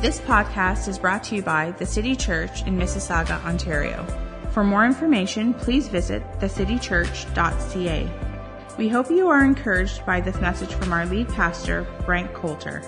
[0.00, 4.06] This podcast is brought to you by the City Church in Mississauga, Ontario.
[4.52, 8.08] For more information, please visit thecitychurch.ca.
[8.78, 12.80] We hope you are encouraged by this message from our lead pastor, Frank Coulter.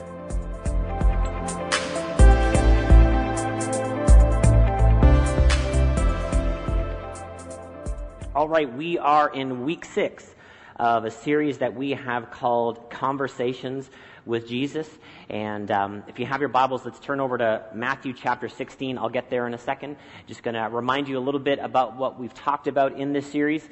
[8.36, 10.32] All right, we are in week six
[10.76, 13.90] of a series that we have called Conversations
[14.24, 14.88] with Jesus.
[15.30, 18.98] And um, if you have your Bibles, let's turn over to Matthew chapter 16.
[18.98, 19.96] I'll get there in a second.
[20.26, 23.30] Just going to remind you a little bit about what we've talked about in this
[23.30, 23.62] series.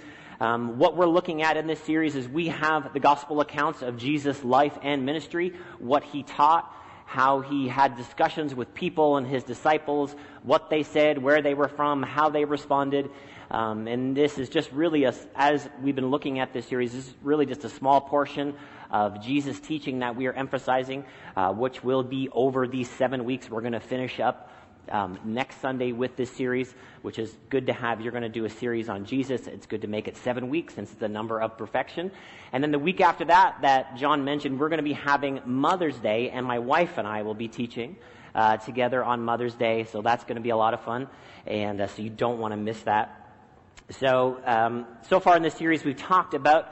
[0.40, 3.96] Um, what we're looking at in this series is we have the gospel accounts of
[3.96, 6.72] Jesus' life and ministry, what he taught,
[7.06, 11.66] how he had discussions with people and his disciples, what they said, where they were
[11.66, 13.10] from, how they responded.
[13.50, 17.08] Um, and this is just really, a, as we've been looking at this series, this
[17.08, 18.54] is really just a small portion
[18.90, 21.04] of Jesus' teaching that we are emphasizing,
[21.36, 23.50] uh, which will be over these seven weeks.
[23.50, 24.50] We're going to finish up
[24.90, 28.00] um, next Sunday with this series, which is good to have.
[28.00, 29.46] You're going to do a series on Jesus.
[29.46, 32.10] It's good to make it seven weeks since it's a number of perfection.
[32.52, 35.98] And then the week after that, that John mentioned, we're going to be having Mother's
[35.98, 37.96] Day, and my wife and I will be teaching.
[38.34, 41.08] Uh, together on Mother's Day, so that's going to be a lot of fun,
[41.46, 43.32] and uh, so you don't want to miss that.
[43.90, 46.70] So, um, so far in this series, we've talked about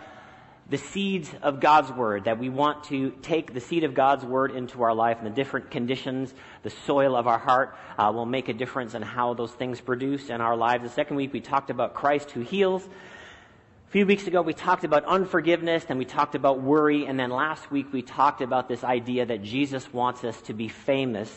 [0.68, 4.50] the seeds of God's Word, that we want to take the seed of God's Word
[4.50, 8.48] into our life and the different conditions, the soil of our heart uh, will make
[8.48, 10.82] a difference in how those things produce in our lives.
[10.82, 12.84] The second week, we talked about Christ who heals.
[12.84, 17.30] A few weeks ago, we talked about unforgiveness, and we talked about worry, and then
[17.30, 21.32] last week, we talked about this idea that Jesus wants us to be famous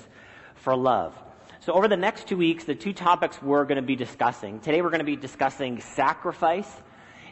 [0.56, 1.16] for love.
[1.60, 4.60] So over the next two weeks, the two topics we're going to be discussing.
[4.60, 6.70] Today we're going to be discussing sacrifice,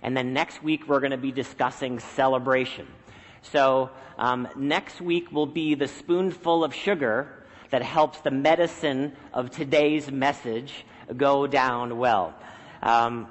[0.02, 2.88] and then next week we're going to be discussing celebration.
[3.42, 9.52] So um, next week will be the spoonful of sugar that helps the medicine of
[9.52, 12.34] today's message go down well.
[12.82, 13.28] Um,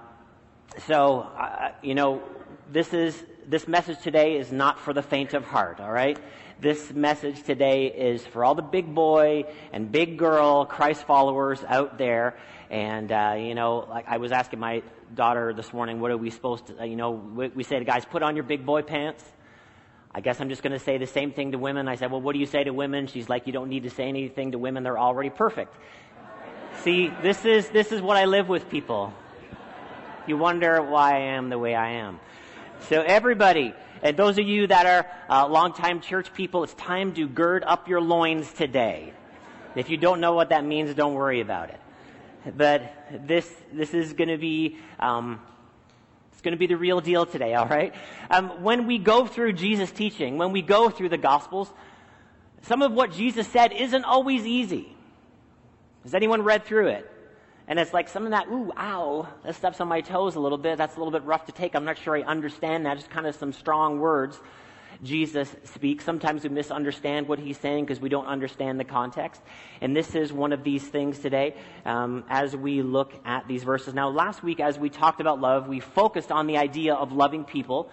[0.86, 2.22] so, uh, you know,
[2.72, 5.80] this is this message today is not for the faint of heart.
[5.80, 6.18] All right,
[6.60, 11.98] this message today is for all the big boy and big girl Christ followers out
[11.98, 12.36] there.
[12.70, 14.82] And, uh, you know, like I was asking my
[15.14, 18.04] daughter this morning, what are we supposed to, you know, we, we say to guys,
[18.04, 19.24] put on your big boy pants.
[20.12, 21.88] I guess I'm just going to say the same thing to women.
[21.88, 23.06] I said, well, what do you say to women?
[23.06, 24.82] She's like, you don't need to say anything to women.
[24.82, 25.74] They're already perfect.
[26.82, 29.12] See, this is, this is what I live with people.
[30.26, 32.18] You wonder why I am the way I am.
[32.88, 37.28] So everybody, and those of you that are uh, longtime church people, it's time to
[37.28, 39.12] gird up your loins today.
[39.74, 41.80] If you don't know what that means, don't worry about it.
[42.54, 45.40] But this, this is going to be, um,
[46.32, 47.94] it's going to be the real deal today, all right?
[48.30, 51.72] Um, when we go through Jesus' teaching, when we go through the Gospels,
[52.62, 54.94] some of what Jesus said isn't always easy.
[56.04, 57.10] Has anyone read through it?
[57.68, 60.58] And it's like some of that, ooh, ow, that steps on my toes a little
[60.58, 60.78] bit.
[60.78, 61.74] That's a little bit rough to take.
[61.74, 62.96] I'm not sure I understand that.
[62.96, 64.38] Just kind of some strong words
[65.02, 66.04] Jesus speaks.
[66.04, 69.40] Sometimes we misunderstand what he's saying because we don't understand the context.
[69.80, 73.94] And this is one of these things today um, as we look at these verses.
[73.94, 77.44] Now, last week, as we talked about love, we focused on the idea of loving
[77.44, 77.90] people.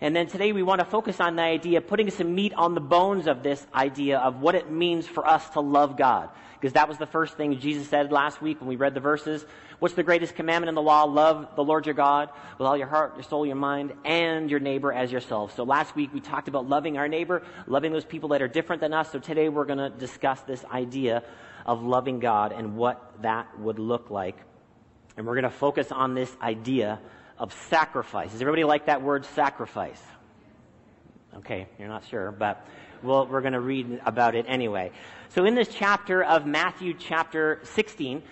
[0.00, 2.80] And then today we want to focus on the idea, putting some meat on the
[2.80, 6.28] bones of this idea of what it means for us to love God
[6.62, 9.44] because that was the first thing Jesus said last week when we read the verses.
[9.82, 11.02] What's the greatest commandment in the law?
[11.02, 14.60] Love the Lord your God with all your heart, your soul, your mind, and your
[14.60, 15.56] neighbor as yourself.
[15.56, 18.80] So last week we talked about loving our neighbor, loving those people that are different
[18.80, 19.10] than us.
[19.10, 21.24] So today we're going to discuss this idea
[21.66, 24.36] of loving God and what that would look like.
[25.16, 27.00] And we're going to focus on this idea
[27.36, 28.30] of sacrifice.
[28.30, 30.00] Does everybody like that word sacrifice?
[31.38, 32.64] Okay, you're not sure, but
[33.02, 34.92] well, we're going to read about it anyway.
[35.30, 38.22] So in this chapter of Matthew chapter 16,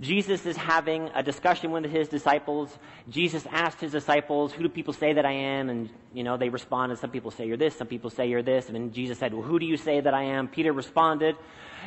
[0.00, 2.78] Jesus is having a discussion with his disciples.
[3.10, 5.68] Jesus asked his disciples, who do people say that I am?
[5.68, 8.68] And, you know, they responded, some people say you're this, some people say you're this.
[8.68, 10.48] And then Jesus said, well, who do you say that I am?
[10.48, 11.36] Peter responded,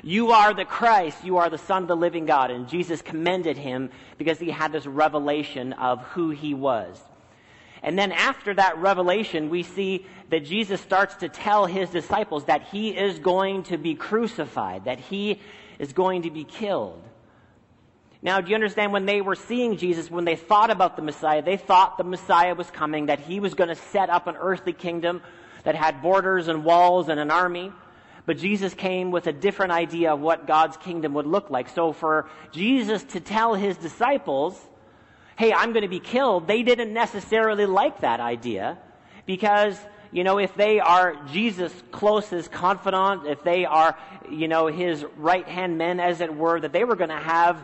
[0.03, 2.51] you are the Christ, you are the Son of the living God.
[2.51, 3.89] And Jesus commended him
[4.19, 7.01] because he had this revelation of who he was.
[7.81, 12.61] And then after that revelation, we see that Jesus starts to tell his disciples that
[12.61, 15.41] he is going to be crucified, that he
[15.79, 17.03] is going to be killed.
[18.23, 21.41] Now, do you understand when they were seeing Jesus, when they thought about the Messiah,
[21.41, 24.71] they thought the Messiah was coming, that he was going to set up an earthly
[24.71, 25.21] kingdom
[25.65, 27.73] that had borders and walls and an army.
[28.25, 31.67] But Jesus came with a different idea of what God's kingdom would look like.
[31.67, 34.57] So for Jesus to tell his disciples
[35.35, 38.77] hey, I'm going to be killed, they didn't necessarily like that idea
[39.25, 39.75] because,
[40.11, 43.97] you know, if they are Jesus' closest confidant, if they are,
[44.29, 47.57] you know, his right hand men, as it were, that they were going to have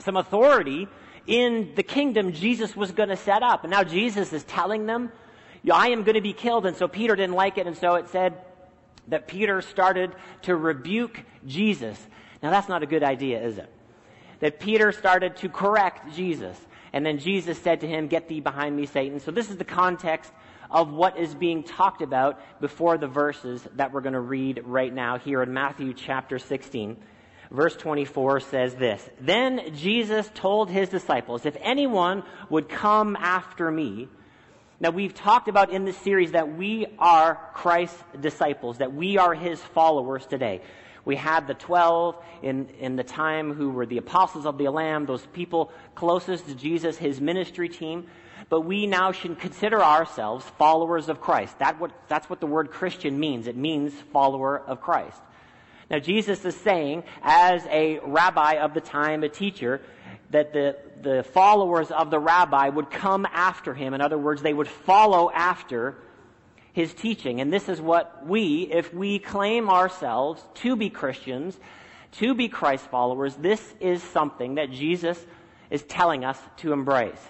[0.00, 0.88] some authority
[1.26, 3.64] in the kingdom Jesus was going to set up.
[3.64, 5.10] And now Jesus is telling them,
[5.72, 6.66] I am going to be killed.
[6.66, 7.66] And so Peter didn't like it.
[7.66, 8.34] And so it said
[9.08, 10.12] that Peter started
[10.42, 11.98] to rebuke Jesus.
[12.42, 13.70] Now that's not a good idea, is it?
[14.40, 16.58] That Peter started to correct Jesus.
[16.92, 19.20] And then Jesus said to him, Get thee behind me, Satan.
[19.20, 20.32] So this is the context
[20.70, 24.92] of what is being talked about before the verses that we're going to read right
[24.92, 26.96] now here in Matthew chapter 16.
[27.50, 34.08] Verse 24 says this Then Jesus told his disciples, If anyone would come after me,
[34.80, 39.34] now we've talked about in this series that we are Christ's disciples, that we are
[39.34, 40.62] his followers today.
[41.04, 45.06] We had the 12 in, in the time who were the apostles of the Lamb,
[45.06, 48.06] those people closest to Jesus, his ministry team
[48.48, 51.58] but we now should consider ourselves followers of Christ.
[51.58, 53.46] That what, that's what the word Christian means.
[53.46, 55.20] It means follower of Christ.
[55.90, 59.80] Now, Jesus is saying, as a rabbi of the time, a teacher,
[60.30, 63.94] that the, the followers of the rabbi would come after him.
[63.94, 65.96] In other words, they would follow after
[66.72, 67.40] his teaching.
[67.40, 71.58] And this is what we, if we claim ourselves to be Christians,
[72.12, 75.24] to be Christ followers, this is something that Jesus
[75.70, 77.20] is telling us to embrace.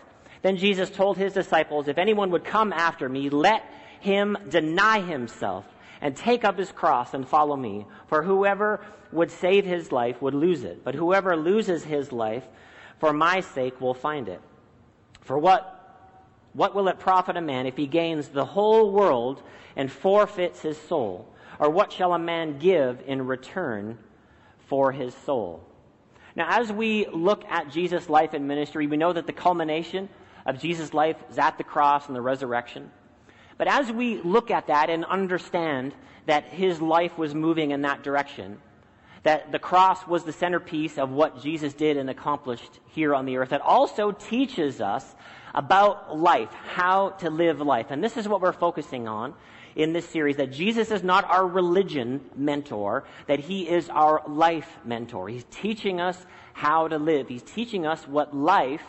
[0.42, 3.64] Then Jesus told his disciples, If anyone would come after me, let
[4.00, 5.66] him deny himself
[6.00, 7.86] and take up his cross and follow me.
[8.06, 8.80] For whoever
[9.12, 12.44] would save his life would lose it, but whoever loses his life
[12.98, 14.40] for my sake will find it.
[15.22, 15.70] For what,
[16.52, 19.42] what will it profit a man if he gains the whole world
[19.76, 21.28] and forfeits his soul?
[21.58, 23.98] Or what shall a man give in return
[24.66, 25.62] for his soul?
[26.36, 30.08] Now, as we look at Jesus' life and ministry, we know that the culmination
[30.46, 32.90] of Jesus' life is at the cross and the resurrection.
[33.56, 35.94] But as we look at that and understand
[36.26, 38.58] that his life was moving in that direction,
[39.22, 43.36] that the cross was the centerpiece of what Jesus did and accomplished here on the
[43.36, 45.14] earth, that also teaches us
[45.54, 47.86] about life, how to live life.
[47.90, 49.34] And this is what we're focusing on
[49.76, 54.78] in this series that Jesus is not our religion mentor, that he is our life
[54.84, 55.28] mentor.
[55.28, 57.28] He's teaching us how to live.
[57.28, 58.84] He's teaching us what life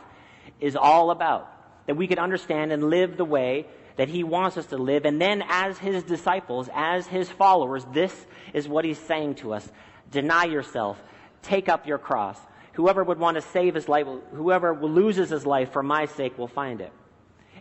[0.59, 1.51] is all about.
[1.87, 5.05] That we can understand and live the way that he wants us to live.
[5.05, 9.69] And then, as his disciples, as his followers, this is what he's saying to us
[10.11, 11.01] deny yourself,
[11.41, 12.39] take up your cross.
[12.73, 16.47] Whoever would want to save his life, whoever loses his life for my sake will
[16.47, 16.91] find it.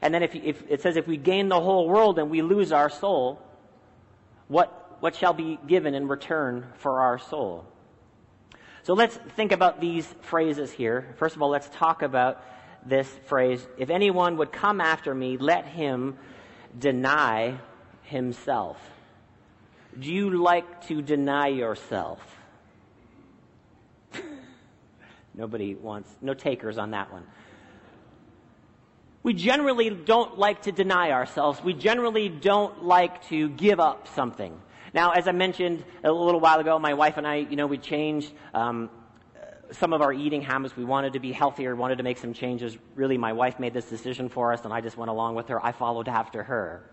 [0.02, 2.72] And then if, if, it says if we gain the whole world and we lose
[2.72, 3.40] our soul,
[4.48, 7.64] what, what shall be given in return for our soul?
[8.82, 11.14] So let's think about these phrases here.
[11.16, 12.44] First of all, let's talk about
[12.86, 16.16] this phrase if anyone would come after me, let him
[16.78, 17.58] deny
[18.02, 18.78] himself.
[19.98, 22.20] Do you like to deny yourself?
[25.34, 27.24] Nobody wants, no takers on that one.
[29.22, 31.62] We generally don't like to deny ourselves.
[31.62, 34.60] We generally don't like to give up something.
[34.92, 37.78] Now, as I mentioned a little while ago, my wife and I, you know, we
[37.78, 38.90] changed um,
[39.76, 40.76] some of our eating habits.
[40.76, 42.76] We wanted to be healthier, wanted to make some changes.
[42.94, 45.64] Really, my wife made this decision for us, and I just went along with her.
[45.64, 46.90] I followed after her.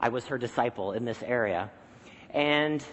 [0.00, 1.70] I was her disciple in this area.
[2.30, 2.84] And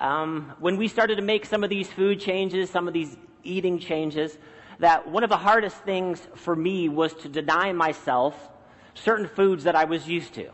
[0.00, 3.78] um, when we started to make some of these food changes, some of these eating
[3.78, 4.36] changes,
[4.78, 8.50] that one of the hardest things for me was to deny myself
[8.94, 10.50] certain foods that I was used to.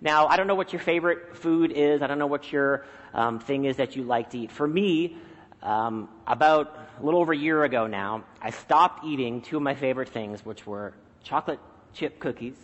[0.00, 2.02] Now, I don't know what your favorite food is.
[2.02, 4.52] I don't know what your um, thing is that you like to eat.
[4.52, 5.16] For me,
[5.64, 9.74] um, about a little over a year ago now, I stopped eating two of my
[9.74, 10.94] favorite things, which were
[11.24, 11.58] chocolate
[11.94, 12.54] chip cookies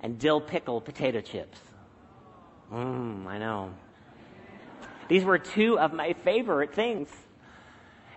[0.00, 1.58] and dill pickle potato chips.
[2.72, 3.72] Mmm, I know.
[5.08, 7.08] These were two of my favorite things.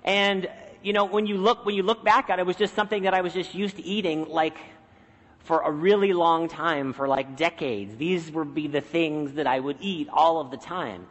[0.03, 0.49] And
[0.81, 3.03] you know, when you look when you look back at it, it was just something
[3.03, 4.57] that I was just used to eating like
[5.39, 7.95] for a really long time, for like decades.
[7.97, 11.07] These would be the things that I would eat all of the time.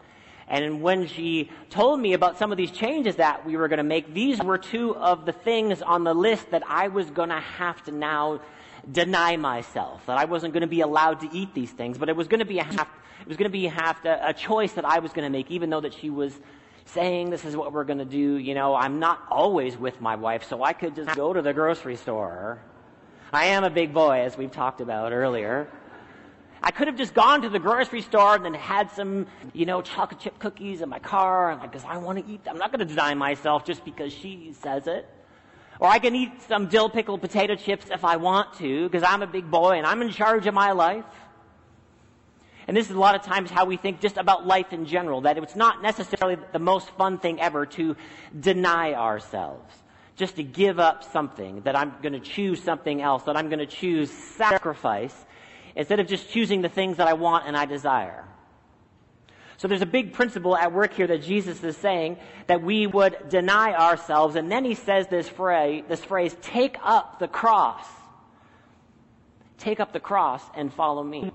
[0.48, 3.84] And when she told me about some of these changes that we were going to
[3.84, 7.40] make, these were two of the things on the list that I was going to
[7.40, 8.40] have to now
[8.90, 10.06] deny myself.
[10.06, 12.40] That I wasn't going to be allowed to eat these things, but it was going
[12.40, 12.88] to be a half,
[13.20, 15.50] it was going to be half a, a choice that I was going to make,
[15.50, 16.32] even though that she was
[16.86, 18.36] saying this is what we're going to do.
[18.36, 21.52] You know, I'm not always with my wife, so I could just go to the
[21.52, 22.60] grocery store.
[23.32, 25.68] I am a big boy, as we've talked about earlier.
[26.62, 29.80] I could have just gone to the grocery store and then had some, you know,
[29.80, 32.54] chocolate chip cookies in my car, and because I want to eat them.
[32.54, 35.08] I'm not going to deny myself just because she says it.
[35.80, 39.22] Or I can eat some dill pickle potato chips if I want to, because I'm
[39.22, 41.04] a big boy and I'm in charge of my life.
[42.66, 45.22] And this is a lot of times how we think just about life in general,
[45.22, 47.96] that it's not necessarily the most fun thing ever to
[48.38, 49.74] deny ourselves.
[50.16, 53.60] Just to give up something, that I'm going to choose something else, that I'm going
[53.60, 55.14] to choose sacrifice,
[55.78, 58.24] instead of just choosing the things that I want and I desire.
[59.58, 62.18] So there's a big principle at work here that Jesus is saying
[62.48, 64.36] that we would deny ourselves.
[64.36, 67.86] And then he says this phrase, this phrase, take up the cross.
[69.58, 71.32] Take up the cross and follow me.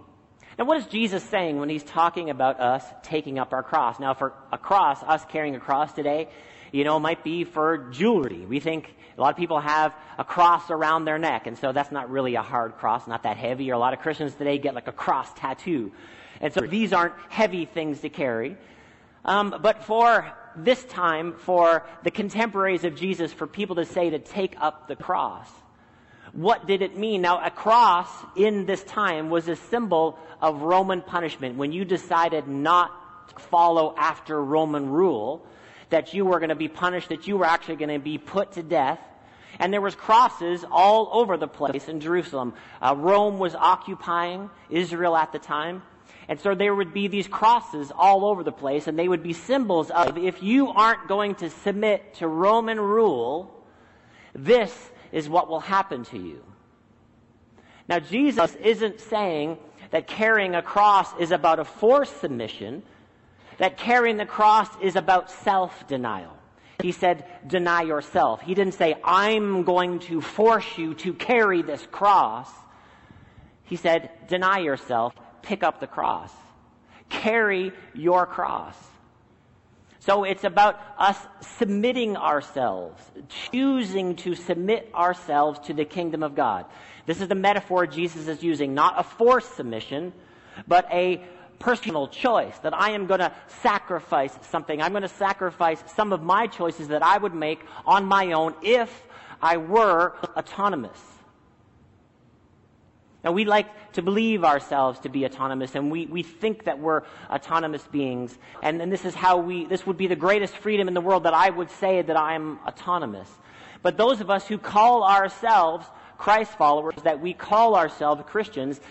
[0.60, 4.00] Now, what is Jesus saying when he's talking about us taking up our cross?
[4.00, 6.30] Now, for a cross, us carrying a cross today,
[6.74, 8.46] you know, might be for jewelry.
[8.48, 11.92] We think a lot of people have a cross around their neck, and so that's
[11.92, 13.70] not really a hard cross, not that heavy.
[13.72, 15.92] Or a lot of Christians today get like a cross tattoo.
[16.42, 18.58] And so these aren't heavy things to carry.
[19.24, 24.18] Um, but for this time, for the contemporaries of Jesus, for people to say to
[24.18, 25.48] take up the cross,
[26.32, 27.22] what did it mean?
[27.22, 31.56] Now, a cross in this time was a symbol of Roman punishment.
[31.56, 32.92] When you decided not
[33.30, 35.46] to follow after Roman rule,
[35.94, 38.54] that you were going to be punished, that you were actually going to be put
[38.54, 39.00] to death.
[39.60, 42.56] And there was crosses all over the place in Jerusalem.
[42.82, 45.84] Uh, Rome was occupying Israel at the time.
[46.28, 49.34] And so there would be these crosses all over the place, and they would be
[49.34, 53.64] symbols of if you aren't going to submit to Roman rule,
[54.34, 54.74] this
[55.12, 56.44] is what will happen to you.
[57.88, 59.60] Now, Jesus isn't saying
[59.92, 62.82] that carrying a cross is about a forced submission,
[63.58, 66.38] that carrying the cross is about self denial.
[66.82, 68.42] He said, deny yourself.
[68.42, 72.50] He didn't say, I'm going to force you to carry this cross.
[73.64, 76.32] He said, deny yourself pick up the cross.
[77.10, 78.76] Carry your cross.
[80.00, 81.18] So it's about us
[81.58, 83.02] submitting ourselves,
[83.52, 86.66] choosing to submit ourselves to the kingdom of God.
[87.06, 90.12] This is the metaphor Jesus is using, not a forced submission,
[90.68, 91.24] but a
[91.60, 93.32] personal choice that I am going to
[93.62, 94.82] sacrifice something.
[94.82, 98.56] I'm going to sacrifice some of my choices that I would make on my own
[98.62, 99.04] if
[99.42, 101.00] I were autonomous.
[103.24, 107.04] Now, we like to believe ourselves to be autonomous, and we, we think that we're
[107.30, 108.38] autonomous beings.
[108.62, 111.24] And, and this is how we, this would be the greatest freedom in the world
[111.24, 113.30] that I would say that I'm autonomous.
[113.82, 115.86] But those of us who call ourselves
[116.18, 118.82] Christ followers, that we call ourselves Christians,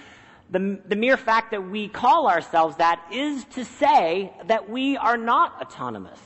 [0.52, 5.16] the, the mere fact that we call ourselves that is to say that we are
[5.16, 6.20] not autonomous.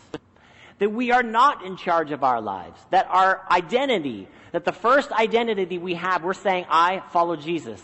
[0.78, 2.78] That we are not in charge of our lives.
[2.90, 7.80] That our identity, that the first identity we have, we're saying, I follow Jesus.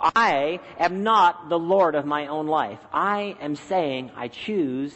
[0.00, 2.78] I am not the Lord of my own life.
[2.92, 4.94] I am saying I choose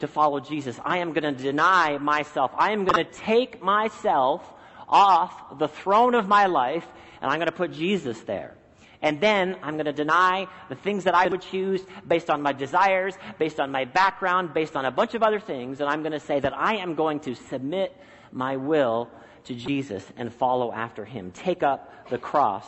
[0.00, 0.80] to follow Jesus.
[0.84, 2.50] I am going to deny myself.
[2.56, 4.42] I am going to take myself
[4.88, 6.86] off the throne of my life
[7.20, 8.56] and I'm going to put Jesus there.
[9.04, 12.54] And then I'm going to deny the things that I would choose based on my
[12.54, 15.80] desires, based on my background, based on a bunch of other things.
[15.80, 17.94] And I'm going to say that I am going to submit
[18.32, 19.10] my will
[19.44, 21.32] to Jesus and follow after him.
[21.32, 22.64] Take up the cross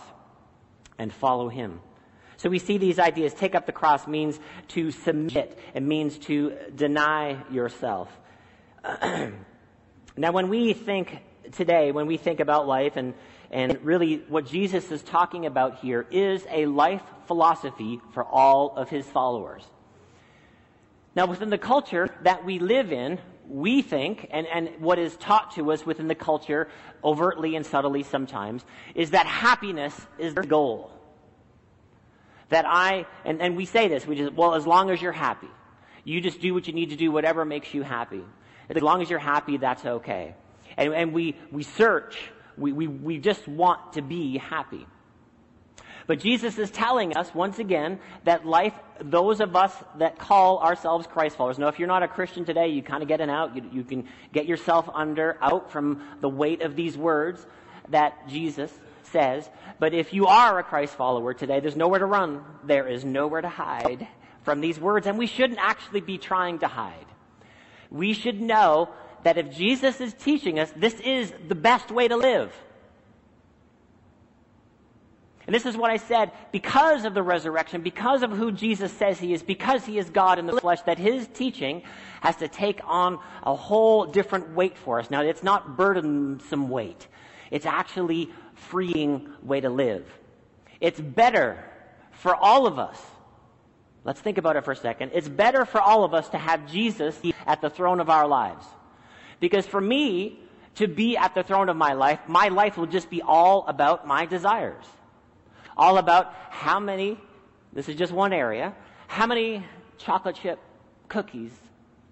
[0.99, 1.81] and follow him.
[2.37, 3.33] So we see these ideas.
[3.33, 4.39] Take up the cross means
[4.69, 5.59] to submit.
[5.73, 8.11] It means to deny yourself.
[9.03, 11.17] now, when we think
[11.53, 13.15] today, when we think about life, and,
[13.51, 18.89] and really what Jesus is talking about here is a life philosophy for all of
[18.89, 19.63] his followers.
[21.15, 25.55] Now, within the culture that we live in, we think, and, and what is taught
[25.55, 26.69] to us within the culture,
[27.03, 30.91] overtly and subtly sometimes, is that happiness is the goal.
[32.51, 35.49] That I, and, and we say this, we just, well, as long as you're happy.
[36.05, 38.23] You just do what you need to do, whatever makes you happy.
[38.69, 40.35] As long as you're happy, that's okay.
[40.77, 42.19] And, and we, we search,
[42.57, 44.87] we, we, we just want to be happy.
[46.07, 51.07] But Jesus is telling us, once again, that life, those of us that call ourselves
[51.07, 51.59] Christ followers.
[51.59, 53.57] Now, if you're not a Christian today, you kind of get an out.
[53.57, 57.45] You, you can get yourself under, out from the weight of these words
[57.89, 58.73] that Jesus
[59.11, 59.49] says.
[59.81, 62.45] But if you are a Christ follower today, there's nowhere to run.
[62.65, 64.07] There is nowhere to hide
[64.43, 65.09] from these words.
[65.09, 67.07] And we shouldn't actually be trying to hide.
[67.91, 68.91] We should know
[69.27, 72.55] that if Jesus is teaching us, this is the best way to live.
[75.45, 79.19] And this is what I said because of the resurrection, because of who Jesus says
[79.19, 81.83] he is, because he is God in the flesh, that his teaching
[82.21, 85.11] has to take on a whole different weight for us.
[85.11, 87.09] Now, it's not burdensome weight,
[87.51, 90.07] it's actually freeing way to live.
[90.81, 91.65] It's better
[92.13, 93.05] for all of us.
[94.05, 95.11] Let's think about it for a second.
[95.15, 98.65] It's better for all of us to have Jesus at the throne of our lives.
[99.41, 100.39] Because for me
[100.77, 104.07] to be at the throne of my life, my life will just be all about
[104.07, 104.85] my desires
[105.77, 107.19] all about how many,
[107.73, 108.75] this is just one area,
[109.09, 109.65] how many
[109.99, 110.59] chocolate chip
[111.09, 111.53] cookies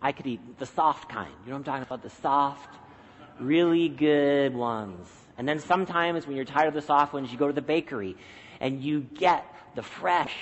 [0.02, 0.58] I could eat?
[0.58, 1.32] The soft kind.
[1.44, 2.02] You know what I'm talking about?
[2.02, 2.74] The soft,
[3.40, 5.08] really good ones.
[5.38, 8.16] And then sometimes when you're tired of the soft ones, you go to the bakery
[8.60, 10.34] and you get the fresh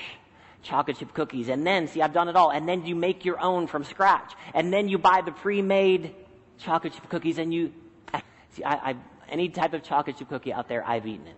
[0.62, 1.48] chocolate chip cookies.
[1.48, 2.50] And then, see, I've done it all.
[2.50, 4.34] And then you make your own from scratch.
[4.52, 6.14] And then you buy the pre-made
[6.62, 7.72] chocolate chip cookies and you,
[8.50, 8.96] see, I, I,
[9.28, 11.36] any type of chocolate chip cookie out there, I've eaten it.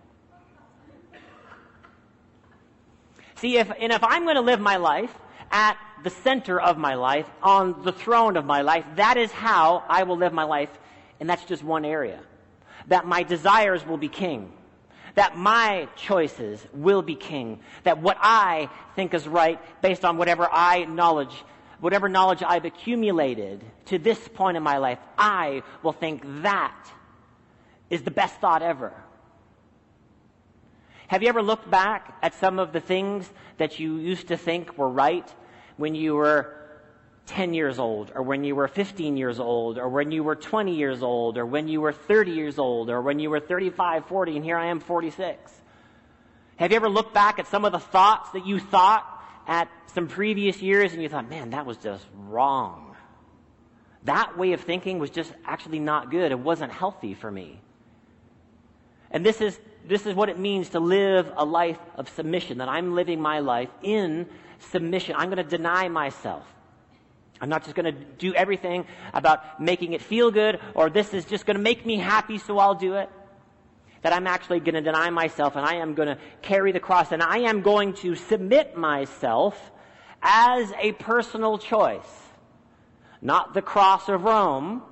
[3.35, 5.13] See, if, and if I'm going to live my life
[5.51, 9.83] at the center of my life, on the throne of my life, that is how
[9.87, 10.69] I will live my life.
[11.19, 12.19] And that's just one area.
[12.87, 14.53] That my desires will be king.
[15.15, 17.59] That my choices will be king.
[17.83, 21.43] That what I think is right based on whatever I knowledge,
[21.85, 26.75] whatever knowledge I've accumulated to this point in my life, I will think that
[27.91, 28.91] is the best thought ever.
[31.09, 34.75] Have you ever looked back at some of the things that you used to think
[34.79, 35.31] were right
[35.77, 36.55] when you were
[37.27, 40.75] 10 years old, or when you were 15 years old, or when you were 20
[40.75, 44.37] years old, or when you were 30 years old, or when you were 35, 40,
[44.37, 45.53] and here I am 46?
[46.55, 49.14] Have you ever looked back at some of the thoughts that you thought
[49.47, 52.95] at some previous years and you thought, man, that was just wrong?
[54.03, 56.31] That way of thinking was just actually not good.
[56.31, 57.59] It wasn't healthy for me.
[59.11, 62.69] And this is, this is what it means to live a life of submission, that
[62.69, 64.27] I'm living my life in
[64.59, 65.15] submission.
[65.17, 66.45] I'm going to deny myself.
[67.41, 71.25] I'm not just going to do everything about making it feel good or this is
[71.25, 73.09] just going to make me happy so I'll do it.
[74.05, 77.11] That I'm actually going to deny myself and I am going to carry the cross
[77.11, 79.71] and I am going to submit myself
[80.21, 82.05] as a personal choice.
[83.19, 84.83] Not the cross of Rome,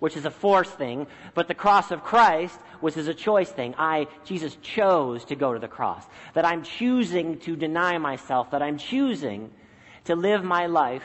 [0.00, 3.76] which is a force thing, but the cross of Christ, which is a choice thing.
[3.78, 6.04] I, Jesus chose to go to the cross.
[6.34, 9.52] That I'm choosing to deny myself, that I'm choosing
[10.06, 11.04] to live my life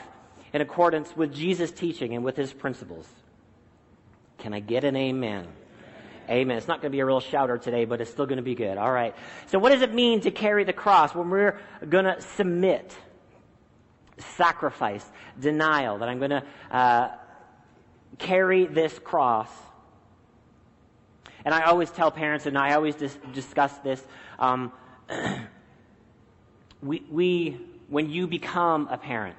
[0.52, 3.06] in accordance with Jesus' teaching and with his principles.
[4.38, 5.46] Can I get an amen?
[6.28, 6.58] Amen.
[6.58, 8.54] It's not going to be a real shouter today, but it's still going to be
[8.54, 8.76] good.
[8.76, 9.14] All right.
[9.46, 12.94] So what does it mean to carry the cross when we're going to submit,
[14.18, 15.04] sacrifice,
[15.40, 17.10] denial, that I'm going to uh,
[18.18, 19.48] carry this cross.
[21.44, 24.04] And I always tell parents, and I always dis- discuss this.
[24.38, 24.72] Um,
[26.82, 29.38] we, we, when you become a parent,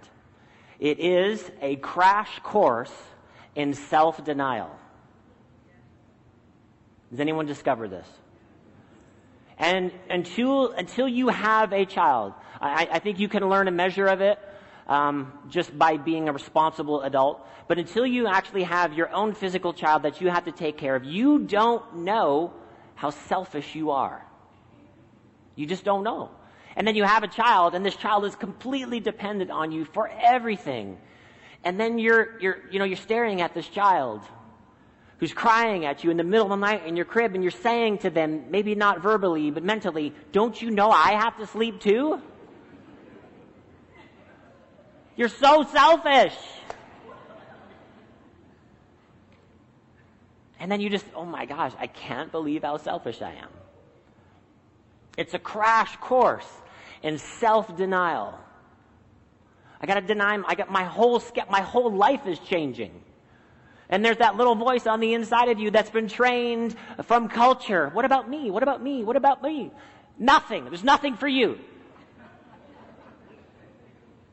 [0.80, 2.94] it is a crash course
[3.54, 4.79] in self denial.
[7.10, 8.08] Does anyone discover this?
[9.58, 14.08] And until, until you have a child, I, I think you can learn a measure
[14.08, 14.40] of it
[14.88, 17.46] um, just by being a responsible adult.
[17.68, 20.96] But until you actually have your own physical child that you have to take care
[20.96, 22.54] of, you don't know
[22.96, 24.26] how selfish you are.
[25.56, 26.32] You just don't know.
[26.76, 30.08] And then you have a child, and this child is completely dependent on you for
[30.08, 30.98] everything.
[31.64, 34.22] And then you're, you're, you know, you're staring at this child
[35.20, 37.52] who's crying at you in the middle of the night in your crib, and you're
[37.52, 41.82] saying to them, maybe not verbally, but mentally, don't you know I have to sleep
[41.82, 42.22] too?
[45.18, 46.38] You're so selfish.
[50.62, 53.50] And then you just, oh my gosh, I can't believe how selfish I am.
[55.18, 56.48] It's a crash course
[57.04, 58.40] in self-denial.
[59.82, 63.02] I gotta deny, I got my whole, my whole life is changing.
[63.90, 67.90] And there's that little voice on the inside of you that's been trained from culture.
[67.90, 68.52] What about me?
[68.52, 69.04] What about me?
[69.04, 69.72] What about me?
[70.20, 70.66] Nothing.
[70.66, 71.58] There's nothing for you.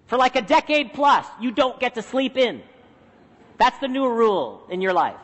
[0.07, 2.62] For like a decade plus, you don't get to sleep in.
[3.57, 5.16] That's the new rule in your life.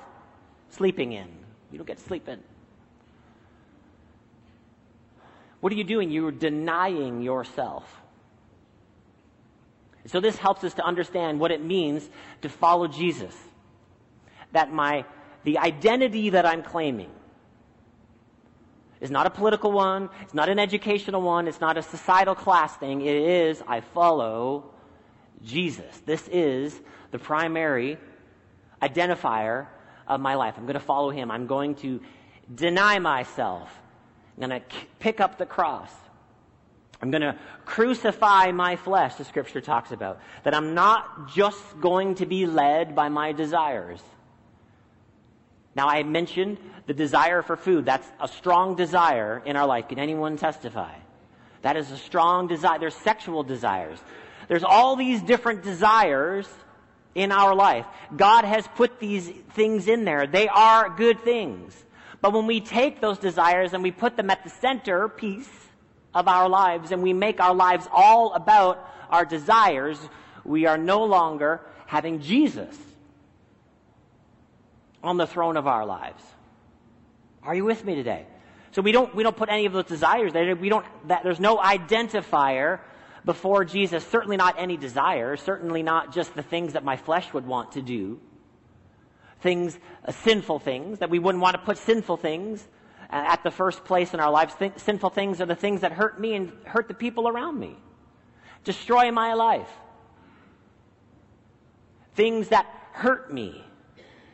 [0.70, 1.28] Sleeping in.
[1.70, 2.40] You don't get to sleep in.
[5.60, 6.10] What are you doing?
[6.10, 7.84] You're denying yourself.
[10.06, 12.08] So this helps us to understand what it means
[12.40, 13.36] to follow Jesus.
[14.52, 15.04] That my,
[15.44, 17.10] the identity that I'm claiming
[19.00, 22.76] is not a political one, it's not an educational one, it's not a societal class
[22.76, 23.00] thing.
[23.00, 24.70] It is, I follow
[25.44, 26.02] Jesus.
[26.06, 27.98] This is the primary
[28.80, 29.66] identifier
[30.06, 30.54] of my life.
[30.56, 31.30] I'm going to follow him.
[31.30, 32.00] I'm going to
[32.54, 33.70] deny myself.
[34.36, 34.66] I'm going to
[34.98, 35.90] pick up the cross.
[37.00, 40.20] I'm going to crucify my flesh, the scripture talks about.
[40.44, 44.00] That I'm not just going to be led by my desires.
[45.74, 47.86] Now, I mentioned the desire for food.
[47.86, 49.88] That's a strong desire in our life.
[49.88, 50.94] Can anyone testify?
[51.62, 52.78] That is a strong desire.
[52.78, 53.98] There's sexual desires.
[54.48, 56.48] There's all these different desires
[57.14, 57.86] in our life.
[58.14, 60.26] God has put these things in there.
[60.26, 61.84] They are good things.
[62.20, 65.48] But when we take those desires and we put them at the center piece,
[66.14, 69.98] of our lives and we make our lives all about our desires,
[70.44, 72.76] we are no longer having Jesus
[75.02, 76.22] on the throne of our lives.
[77.42, 78.26] Are you with me today?
[78.72, 80.54] So we don't, we don't put any of those desires there.
[80.56, 82.80] We don't, that, there's no identifier
[83.24, 84.06] before Jesus.
[84.06, 85.36] Certainly not any desire.
[85.36, 88.20] Certainly not just the things that my flesh would want to do.
[89.40, 92.66] Things, uh, sinful things, that we wouldn't want to put sinful things
[93.10, 94.54] uh, at the first place in our lives.
[94.54, 97.76] Th- sinful things are the things that hurt me and hurt the people around me.
[98.64, 99.68] Destroy my life.
[102.14, 103.64] Things that hurt me,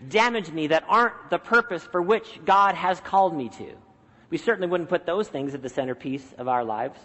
[0.07, 3.73] damage me, that aren't the purpose for which God has called me to.
[4.31, 6.99] We certainly wouldn't put those things at the centerpiece of our lives.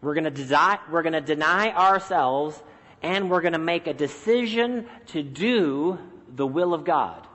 [0.00, 2.60] We're going to deny, to deny ourselves
[3.02, 5.98] and we're going to make a decision to do
[6.34, 7.26] the will of God.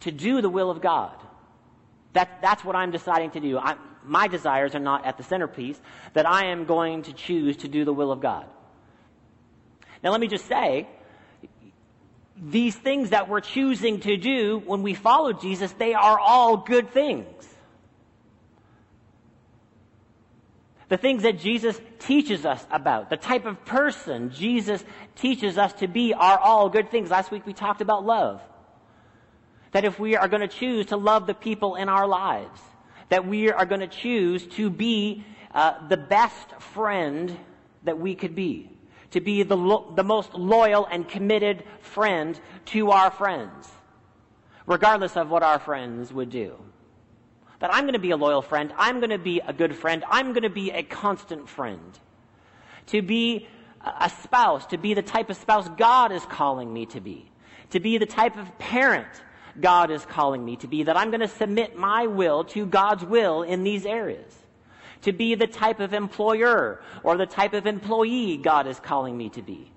[0.00, 1.16] To do the will of God.
[2.12, 3.58] That, that's what I'm deciding to do.
[3.58, 5.80] I, my desires are not at the centerpiece,
[6.14, 8.46] that I am going to choose to do the will of God.
[10.02, 10.88] Now, let me just say,
[12.36, 16.90] these things that we're choosing to do when we follow Jesus, they are all good
[16.90, 17.26] things.
[20.88, 24.84] The things that Jesus teaches us about, the type of person Jesus
[25.16, 27.10] teaches us to be are all good things.
[27.10, 28.40] Last week we talked about love.
[29.72, 32.60] That if we are going to choose to love the people in our lives,
[33.08, 37.36] that we are going to choose to be uh, the best friend
[37.82, 38.75] that we could be
[39.16, 43.66] to be the, lo- the most loyal and committed friend to our friends,
[44.66, 46.54] regardless of what our friends would do.
[47.60, 50.04] That I'm going to be a loyal friend, I'm going to be a good friend,
[50.10, 51.98] I'm going to be a constant friend.
[52.88, 53.48] To be
[53.82, 57.30] a spouse, to be the type of spouse God is calling me to be.
[57.70, 59.08] To be the type of parent
[59.58, 60.82] God is calling me to be.
[60.82, 64.45] That I'm going to submit my will to God's will in these areas
[65.02, 69.28] to be the type of employer or the type of employee God is calling me
[69.30, 69.70] to be.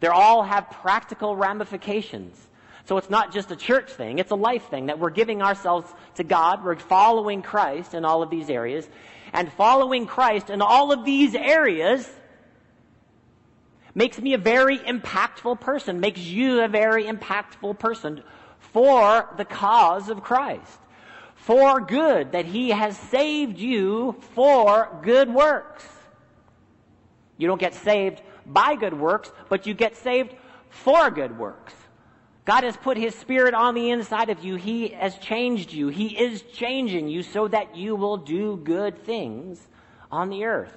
[0.00, 2.38] They all have practical ramifications.
[2.86, 5.90] So it's not just a church thing, it's a life thing that we're giving ourselves
[6.16, 6.62] to God.
[6.62, 8.86] We're following Christ in all of these areas.
[9.32, 12.08] And following Christ in all of these areas
[13.94, 18.22] makes me a very impactful person, makes you a very impactful person
[18.58, 20.78] for the cause of Christ
[21.44, 25.84] for good, that he has saved you for good works.
[27.36, 30.34] You don't get saved by good works, but you get saved
[30.70, 31.74] for good works.
[32.46, 34.56] God has put his spirit on the inside of you.
[34.56, 35.88] He has changed you.
[35.88, 39.60] He is changing you so that you will do good things
[40.10, 40.74] on the earth.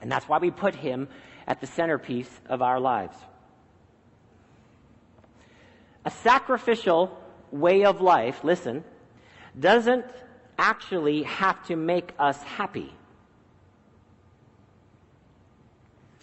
[0.00, 1.08] And that's why we put him
[1.48, 3.16] at the centerpiece of our lives.
[6.04, 7.18] A sacrificial
[7.50, 8.84] way of life, listen,
[9.58, 10.04] doesn't
[10.58, 12.92] actually have to make us happy.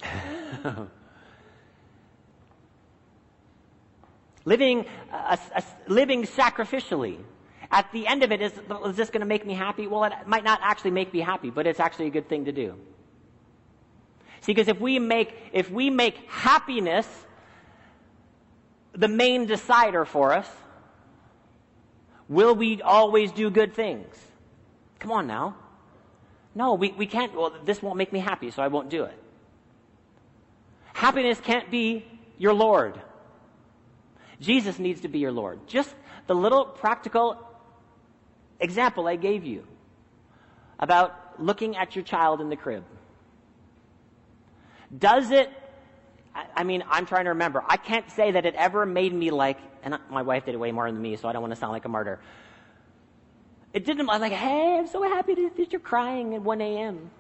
[4.46, 5.38] living, uh,
[5.88, 7.18] living sacrificially.
[7.72, 8.54] At the end of it, is,
[8.86, 9.86] is this going to make me happy?
[9.86, 12.52] Well, it might not actually make me happy, but it's actually a good thing to
[12.52, 12.76] do.
[14.42, 17.08] See, because if we make, if we make happiness
[18.94, 20.50] the main decider for us,
[22.30, 24.16] Will we always do good things?
[25.00, 25.56] Come on now.
[26.54, 27.34] No, we, we can't.
[27.36, 29.18] Well, this won't make me happy, so I won't do it.
[30.94, 32.06] Happiness can't be
[32.38, 33.00] your Lord.
[34.40, 35.68] Jesus needs to be your Lord.
[35.68, 35.94] Just
[36.28, 37.38] the little practical
[38.60, 39.66] example I gave you
[40.80, 42.84] about looking at your child in the crib.
[44.96, 45.50] Does it,
[46.36, 47.64] I mean, I'm trying to remember.
[47.68, 50.72] I can't say that it ever made me like, and my wife did it way
[50.72, 52.20] more than me, so I don't want to sound like a martyr.
[53.74, 57.12] It didn't, like, hey, I'm so happy that you're crying at 1 a.m.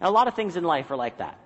[0.00, 1.38] a lot of things in life are like that.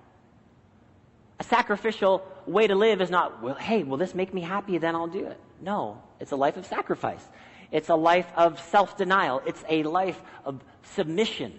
[1.41, 4.79] A sacrificial way to live is not, well, hey, will this make me happy?
[4.79, 5.41] Then I'll do it.
[5.61, 7.25] No, it's a life of sacrifice.
[7.71, 9.43] It's a life of self denial.
[9.47, 11.59] It's a life of submission.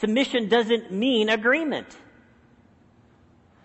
[0.00, 1.86] Submission doesn't mean agreement.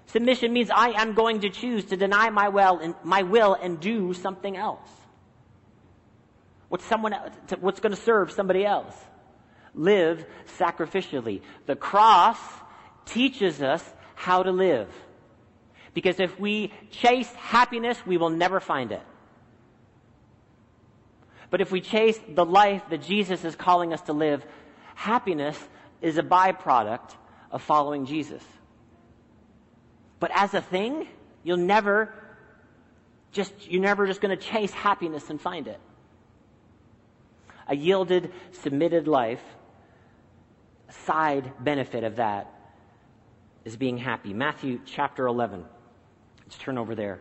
[0.07, 3.79] Submission means I am going to choose to deny my will and, my will and
[3.79, 4.89] do something else.
[6.79, 7.13] Someone
[7.59, 8.95] what's going to serve somebody else?
[9.73, 10.25] Live
[10.57, 11.41] sacrificially.
[11.65, 12.37] The cross
[13.05, 13.83] teaches us
[14.15, 14.87] how to live.
[15.93, 19.01] Because if we chase happiness, we will never find it.
[21.49, 24.45] But if we chase the life that Jesus is calling us to live,
[24.95, 25.57] happiness
[26.01, 27.15] is a byproduct
[27.51, 28.43] of following Jesus.
[30.19, 31.07] But as a thing,
[31.43, 32.13] you'll never
[33.31, 35.79] just, you're never just going to chase happiness and find it.
[37.67, 39.43] a yielded, submitted life,
[41.05, 42.53] side benefit of that
[43.63, 44.33] is being happy.
[44.33, 45.63] Matthew chapter 11.
[46.43, 47.19] Let's turn over there.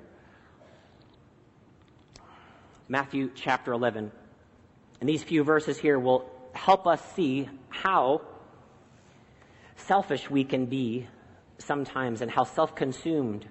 [2.88, 4.11] Matthew chapter 11.
[5.01, 8.23] And these few verses here will help us see how
[9.81, 11.07] selfish we can be
[11.59, 13.47] sometimes and how self consumed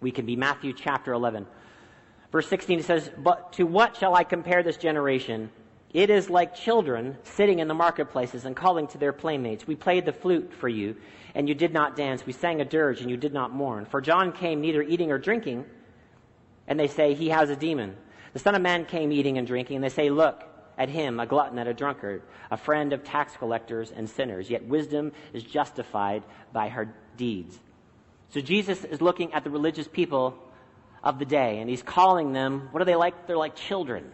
[0.00, 0.36] we can be.
[0.36, 1.46] Matthew chapter 11.
[2.30, 5.50] Verse 16 it says, But to what shall I compare this generation?
[5.92, 9.66] It is like children sitting in the marketplaces and calling to their playmates.
[9.66, 10.96] We played the flute for you,
[11.34, 12.26] and you did not dance.
[12.26, 13.86] We sang a dirge, and you did not mourn.
[13.86, 15.64] For John came neither eating or drinking,
[16.66, 17.96] and they say, He has a demon.
[18.34, 20.44] The Son of Man came eating and drinking, and they say, Look
[20.78, 24.48] at him, a glutton and a drunkard, a friend of tax collectors and sinners.
[24.48, 27.58] Yet wisdom is justified by her deeds.
[28.30, 30.38] So Jesus is looking at the religious people
[31.02, 33.26] of the day, and he's calling them, what are they like?
[33.26, 34.12] They're like children.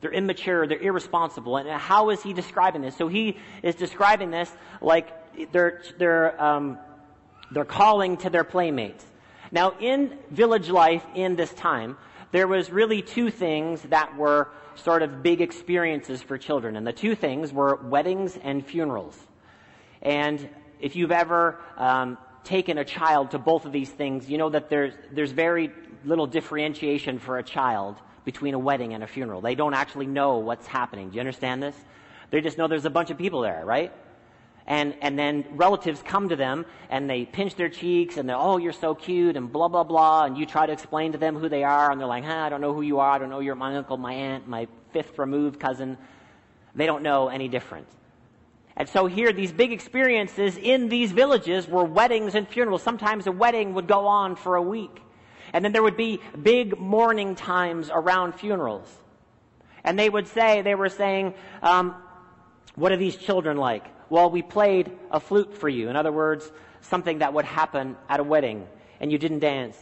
[0.00, 1.56] They're immature, they're irresponsible.
[1.56, 2.96] And how is he describing this?
[2.96, 5.08] So he is describing this like
[5.52, 6.78] they're, they're, um,
[7.52, 9.04] they're calling to their playmates.
[9.52, 11.96] Now, in village life in this time,
[12.32, 16.76] there was really two things that were sort of big experiences for children.
[16.76, 19.16] And the two things were weddings and funerals.
[20.00, 20.48] And
[20.80, 24.68] if you've ever um, taken a child to both of these things, you know that
[24.68, 25.70] there's, there's very
[26.04, 29.40] little differentiation for a child between a wedding and a funeral.
[29.40, 31.10] They don't actually know what's happening.
[31.10, 31.76] Do you understand this?
[32.30, 33.92] They just know there's a bunch of people there, right?
[34.66, 38.58] And, and then relatives come to them and they pinch their cheeks and they're, oh,
[38.58, 40.24] you're so cute and blah, blah, blah.
[40.24, 42.48] And you try to explain to them who they are and they're like, huh, I
[42.48, 43.10] don't know who you are.
[43.10, 45.98] I don't know you're my uncle, my aunt, my fifth removed cousin.
[46.74, 47.88] They don't know any different.
[48.76, 52.82] And so here, these big experiences in these villages were weddings and funerals.
[52.82, 55.02] Sometimes a wedding would go on for a week.
[55.52, 58.88] And then there would be big mourning times around funerals.
[59.84, 61.96] And they would say, they were saying, um,
[62.74, 63.84] what are these children like?
[64.12, 65.88] Well, we played a flute for you.
[65.88, 68.66] In other words, something that would happen at a wedding,
[69.00, 69.78] and you didn't dance.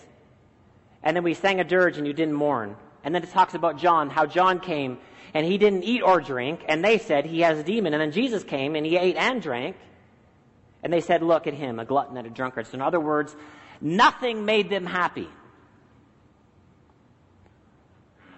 [1.03, 2.77] And then we sang a dirge, and you didn't mourn.
[3.03, 4.99] And then it talks about John, how John came,
[5.35, 7.93] and he didn't eat or drink, and they said he has a demon.
[7.93, 9.75] And then Jesus came, and he ate and drank.
[10.85, 12.69] And they said, Look at him, a glutton and a drunkard.
[12.69, 13.35] So, in other words,
[13.81, 15.29] nothing made them happy.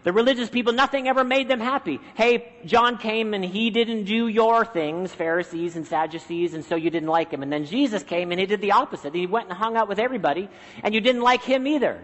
[0.04, 2.00] The religious people, nothing ever made them happy.
[2.14, 6.90] Hey, John came and he didn't do your things, Pharisees and Sadducees, and so you
[6.90, 7.42] didn't like him.
[7.42, 9.14] And then Jesus came and he did the opposite.
[9.14, 10.48] He went and hung out with everybody,
[10.82, 12.00] and you didn't like him either.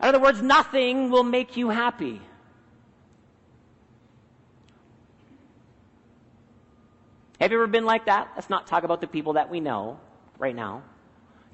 [0.00, 2.22] In other words, nothing will make you happy.
[7.38, 8.30] Have you ever been like that?
[8.34, 10.00] Let's not talk about the people that we know
[10.38, 10.82] right now.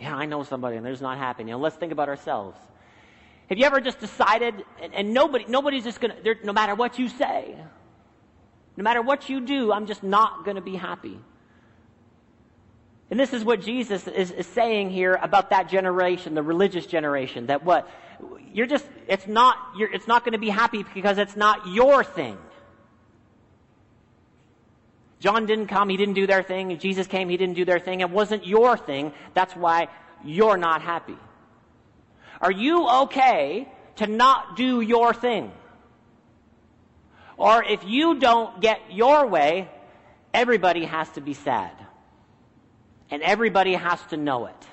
[0.00, 1.42] Yeah, I know somebody and they're just not happy.
[1.42, 2.56] You know, let's think about ourselves.
[3.48, 7.08] Have you ever just decided, and, and nobody, nobody's just gonna, no matter what you
[7.08, 7.54] say,
[8.76, 11.18] no matter what you do, I'm just not gonna be happy.
[13.10, 17.46] And this is what Jesus is, is saying here about that generation, the religious generation,
[17.46, 17.88] that what,
[18.52, 22.38] you're just, it's not, it's not gonna be happy because it's not your thing.
[25.20, 26.78] John didn't come, he didn't do their thing.
[26.78, 28.00] Jesus came, he didn't do their thing.
[28.00, 29.12] It wasn't your thing.
[29.32, 29.88] That's why
[30.24, 31.16] you're not happy.
[32.44, 35.50] Are you okay to not do your thing?
[37.38, 39.70] Or if you don't get your way,
[40.34, 41.72] everybody has to be sad.
[43.10, 44.66] And everybody has to know it.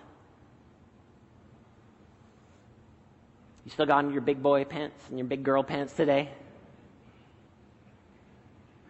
[3.64, 6.30] You still got on your big boy pants and your big girl pants today?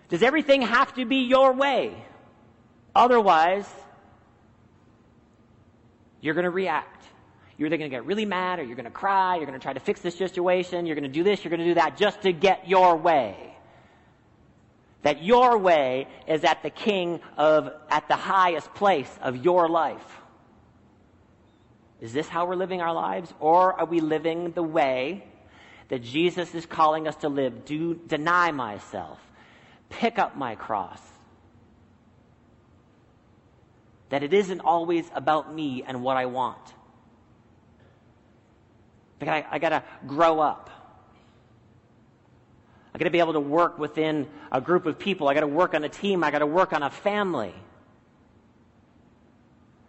[0.10, 1.94] Does everything have to be your way?
[2.96, 3.70] Otherwise,
[6.20, 7.06] you're going to react.
[7.62, 9.36] You're either going to get really mad or you're going to cry.
[9.36, 10.88] You're going to try to fix this situation.
[10.88, 11.44] You're going to do this.
[11.44, 13.56] You're going to do that just to get your way.
[15.04, 20.04] That your way is at the king of, at the highest place of your life.
[22.00, 23.32] Is this how we're living our lives?
[23.40, 25.24] Or are we living the way
[25.90, 27.66] that Jesus is calling us to live?
[27.66, 29.20] Do, deny myself.
[29.88, 31.00] Pick up my cross.
[34.10, 36.74] That it isn't always about me and what I want
[39.30, 40.70] I, I got to grow up.
[42.94, 45.30] I got to be able to work within a group of people.
[45.30, 46.24] I got to work on a team.
[46.24, 47.54] I got to work on a family.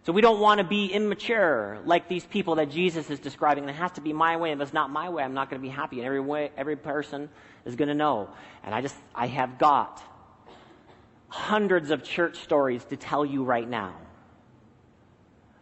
[0.03, 3.67] So we don't want to be immature like these people that Jesus is describing.
[3.67, 4.51] It has to be my way.
[4.51, 5.99] If it's not my way, I'm not going to be happy.
[5.99, 7.29] And every way, every person
[7.65, 8.29] is going to know.
[8.63, 10.01] And I just, I have got
[11.29, 13.95] hundreds of church stories to tell you right now.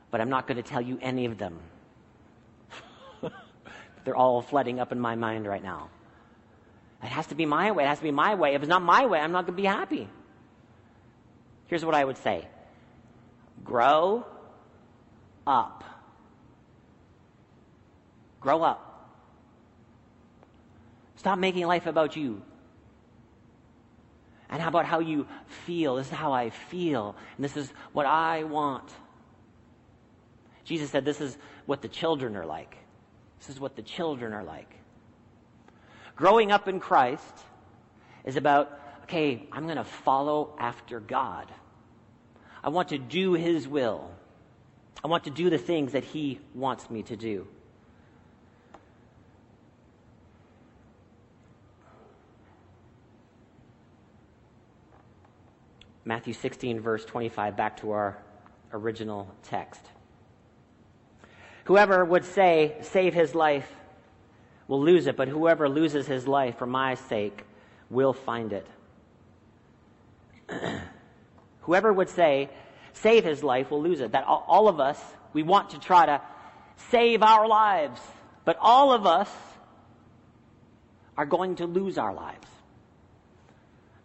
[0.09, 1.59] But I'm not going to tell you any of them
[4.03, 5.89] They're all flooding up in my mind right now.
[7.03, 7.83] It has to be my way.
[7.83, 8.53] It has to be my way.
[8.53, 10.07] If it's not my way, I'm not going to be happy.
[11.67, 12.47] Here's what I would say
[13.63, 14.25] grow
[15.45, 15.83] up.
[18.39, 19.09] Grow up.
[21.15, 22.41] Stop making life about you.
[24.49, 25.27] And how about how you
[25.65, 25.95] feel?
[25.95, 28.91] This is how I feel, and this is what I want.
[30.65, 32.75] Jesus said, This is what the children are like.
[33.41, 34.71] This is what the children are like.
[36.15, 37.33] Growing up in Christ
[38.23, 41.51] is about, okay, I'm going to follow after God.
[42.63, 44.11] I want to do His will.
[45.03, 47.47] I want to do the things that He wants me to do.
[56.05, 58.19] Matthew 16, verse 25, back to our
[58.71, 59.81] original text.
[61.65, 63.71] Whoever would say, save his life,
[64.67, 67.43] will lose it, but whoever loses his life for my sake
[67.89, 68.67] will find it.
[71.61, 72.49] whoever would say,
[72.93, 74.13] save his life, will lose it.
[74.13, 74.99] That all of us,
[75.33, 76.21] we want to try to
[76.89, 78.01] save our lives,
[78.45, 79.29] but all of us
[81.17, 82.47] are going to lose our lives.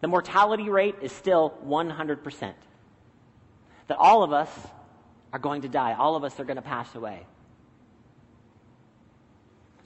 [0.01, 2.53] The mortality rate is still 100%.
[3.87, 4.49] That all of us
[5.33, 5.93] are going to die.
[5.93, 7.25] All of us are going to pass away.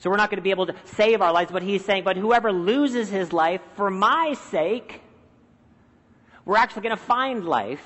[0.02, 2.16] So we're not going to be able to save our lives, but he's saying, but
[2.16, 5.00] whoever loses his life for my sake,
[6.44, 7.84] we're actually going to find life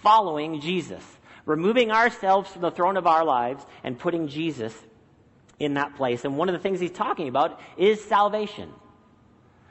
[0.00, 1.04] following Jesus,
[1.44, 4.74] removing ourselves from the throne of our lives and putting Jesus
[5.58, 6.24] in that place.
[6.24, 8.72] And one of the things he's talking about is salvation.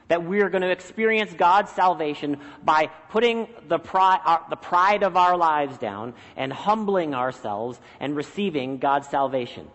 [0.10, 4.20] That we are going to experience God's salvation by putting the pride,
[4.52, 9.68] the pride of our lives down and humbling ourselves and receiving God's salvation.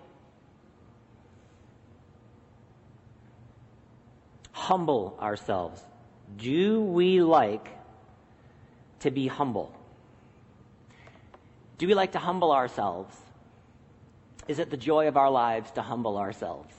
[4.70, 5.83] Humble ourselves.
[6.37, 7.66] Do we like
[9.00, 9.74] to be humble?
[11.78, 13.16] Do we like to humble ourselves?
[14.46, 16.72] Is it the joy of our lives to humble ourselves?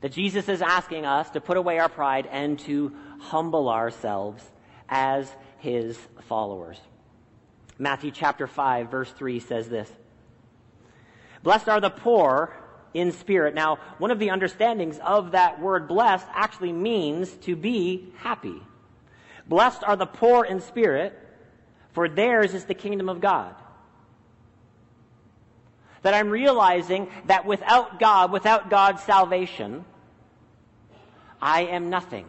[0.00, 4.44] That Jesus is asking us to put away our pride and to humble ourselves
[4.88, 6.78] as his followers.
[7.76, 9.90] Matthew chapter 5 verse 3 says this.
[11.42, 12.54] Blessed are the poor
[12.94, 13.54] in spirit.
[13.54, 18.62] Now, one of the understandings of that word blessed actually means to be happy.
[19.46, 21.18] Blessed are the poor in spirit,
[21.92, 23.54] for theirs is the kingdom of God.
[26.02, 29.84] That I'm realizing that without God, without God's salvation,
[31.40, 32.26] I am nothing.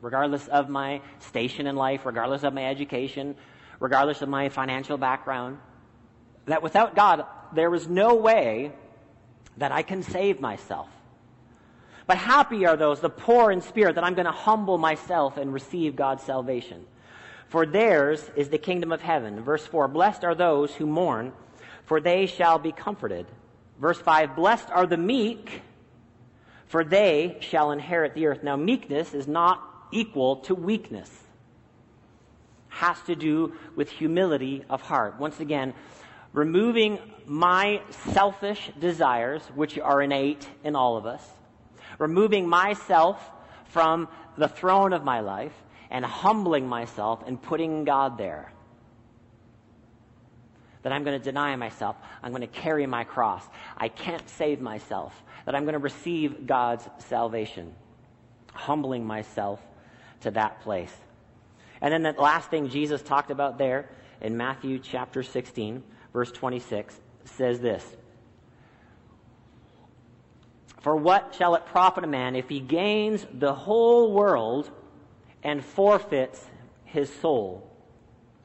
[0.00, 3.36] Regardless of my station in life, regardless of my education,
[3.78, 5.58] regardless of my financial background,
[6.46, 8.72] that without God, there is no way
[9.56, 10.88] that I can save myself.
[12.06, 15.52] But happy are those, the poor in spirit, that I'm going to humble myself and
[15.52, 16.84] receive God's salvation.
[17.48, 19.42] For theirs is the kingdom of heaven.
[19.42, 21.32] Verse 4 Blessed are those who mourn,
[21.84, 23.26] for they shall be comforted.
[23.80, 25.62] Verse 5 Blessed are the meek,
[26.66, 28.42] for they shall inherit the earth.
[28.42, 31.10] Now, meekness is not equal to weakness.
[32.68, 35.18] Has to do with humility of heart.
[35.18, 35.74] Once again,
[36.32, 37.80] removing my
[38.12, 41.24] selfish desires, which are innate in all of us,
[41.98, 43.30] removing myself
[43.66, 45.52] from the throne of my life,
[45.90, 48.52] and humbling myself and putting God there.
[50.82, 51.96] That I'm going to deny myself.
[52.22, 53.44] I'm going to carry my cross.
[53.76, 55.12] I can't save myself
[55.44, 57.74] that I'm going to receive God's salvation.
[58.52, 59.60] Humbling myself
[60.20, 60.94] to that place.
[61.80, 63.88] And then the last thing Jesus talked about there
[64.20, 67.84] in Matthew chapter 16, verse 26, says this
[70.80, 74.70] For what shall it profit a man if he gains the whole world
[75.42, 76.44] and forfeits
[76.84, 77.66] his soul?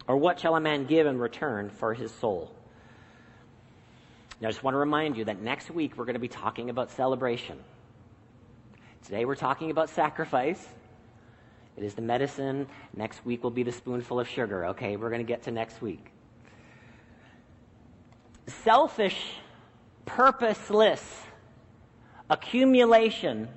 [0.07, 2.53] Or what shall a man give in return for his soul?
[4.39, 6.69] Now, I just want to remind you that next week we're going to be talking
[6.69, 7.57] about celebration.
[9.03, 10.67] Today we're talking about sacrifice.
[11.77, 12.67] It is the medicine.
[12.95, 14.65] Next week will be the spoonful of sugar.
[14.67, 16.11] Okay, we're going to get to next week.
[18.47, 19.35] Selfish,
[20.05, 21.23] purposeless
[22.29, 23.47] accumulation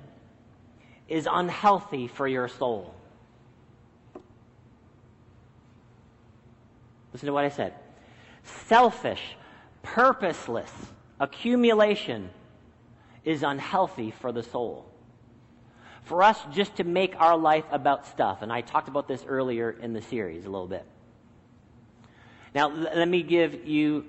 [1.07, 2.93] is unhealthy for your soul.
[7.13, 7.73] Listen to what I said.
[8.43, 9.35] Selfish,
[9.81, 10.71] purposeless
[11.19, 12.29] accumulation
[13.23, 14.85] is unhealthy for the soul.
[16.03, 19.69] For us just to make our life about stuff, and I talked about this earlier
[19.69, 20.85] in the series a little bit.
[22.55, 24.05] Now, let me give you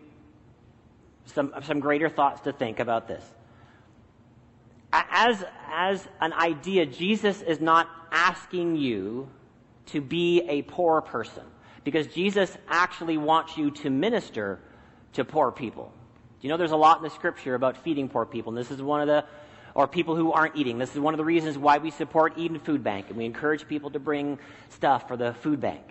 [1.32, 3.24] some, some greater thoughts to think about this.
[4.92, 9.28] As, as an idea, Jesus is not asking you
[9.86, 11.44] to be a poor person
[11.84, 14.60] because Jesus actually wants you to minister
[15.12, 15.92] to poor people.
[16.40, 18.70] Do you know, there's a lot in the scripture about feeding poor people, and this
[18.70, 19.24] is one of the,
[19.74, 20.78] or people who aren't eating.
[20.78, 23.68] This is one of the reasons why we support Eden Food Bank, and we encourage
[23.68, 24.38] people to bring
[24.70, 25.82] stuff for the food bank.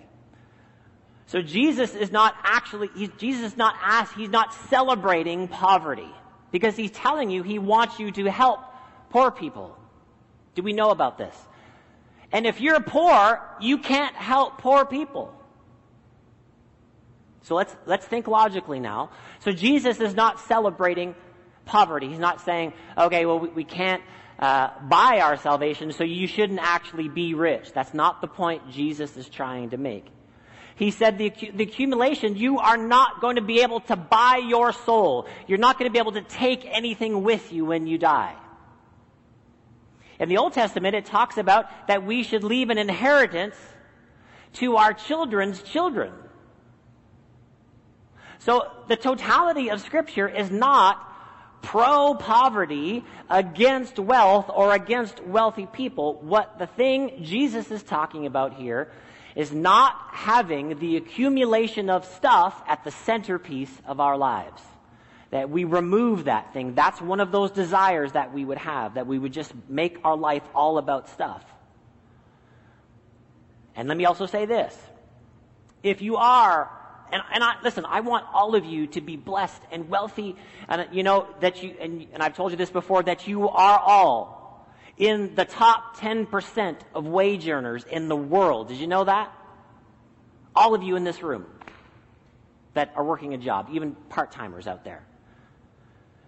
[1.30, 6.10] So Jesus is not actually, Jesus is not asked, he's not celebrating poverty
[6.50, 8.62] because he's telling you he wants you to help
[9.12, 9.78] poor people.
[10.56, 11.36] Do we know about this?
[12.32, 15.32] And if you're poor, you can't help poor people.
[17.44, 19.12] So let's, let's think logically now.
[19.42, 21.14] So Jesus is not celebrating
[21.66, 22.10] poverty.
[22.10, 24.02] He's not saying, okay, well, we, we can't
[24.40, 27.72] uh, buy our salvation, so you shouldn't actually be rich.
[27.72, 30.08] That's not the point Jesus is trying to make.
[30.80, 34.72] He said the, the accumulation, you are not going to be able to buy your
[34.72, 35.28] soul.
[35.46, 38.34] You're not going to be able to take anything with you when you die.
[40.20, 43.58] In the Old Testament, it talks about that we should leave an inheritance
[44.54, 46.14] to our children's children.
[48.38, 51.06] So the totality of Scripture is not
[51.62, 56.22] pro poverty against wealth or against wealthy people.
[56.22, 58.90] What the thing Jesus is talking about here
[59.40, 64.62] is not having the accumulation of stuff at the centerpiece of our lives.
[65.32, 66.76] That we remove that thing.
[66.76, 70.18] That's one of those desires that we would have, that we would just make our
[70.18, 71.42] life all about stuff.
[73.78, 74.78] And let me also say this.
[75.84, 76.70] If you are,
[77.10, 80.36] and, and I, listen, I want all of you to be blessed and wealthy,
[80.68, 83.80] and you know, that you, and, and I've told you this before, that you are
[83.80, 84.39] all
[85.00, 88.68] in the top 10% of wage earners in the world.
[88.68, 89.34] Did you know that?
[90.56, 91.46] All of you in this room
[92.74, 95.04] that are working a job, even part timers out there.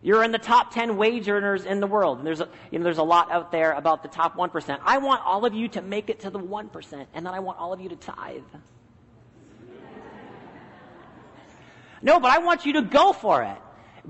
[0.01, 2.17] You're in the top 10 wage earners in the world.
[2.17, 4.79] And there's a, you know, there's a lot out there about the top 1%.
[4.83, 7.59] I want all of you to make it to the 1%, and then I want
[7.59, 8.41] all of you to tithe.
[12.01, 13.57] No, but I want you to go for it.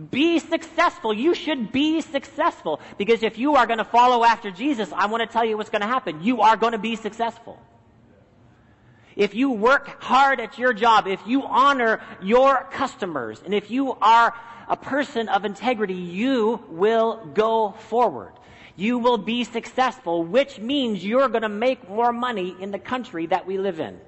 [0.10, 1.14] Be successful.
[1.14, 2.80] You should be successful.
[2.98, 5.70] Because if you are going to follow after Jesus, I want to tell you what's
[5.70, 6.24] going to happen.
[6.24, 7.60] You are going to be successful.
[9.16, 13.94] If you work hard at your job, if you honor your customers, and if you
[14.02, 14.34] are
[14.70, 18.32] a person of integrity, you will go forward.
[18.78, 23.26] You will be successful, which means you're going to make more money in the country
[23.28, 24.00] that we live in.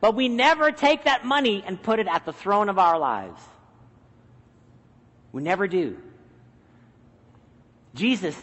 [0.00, 3.40] But we never take that money and put it at the throne of our lives.
[5.32, 5.96] We never do.
[7.94, 8.36] Jesus